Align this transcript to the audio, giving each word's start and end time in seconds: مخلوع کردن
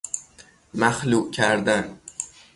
مخلوع 0.73 1.31
کردن 1.31 1.97